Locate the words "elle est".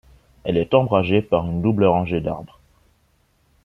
0.43-0.73